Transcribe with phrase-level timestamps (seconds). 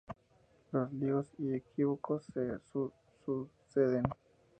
[0.71, 2.57] Los líos y equívocos se
[3.23, 4.03] suceden.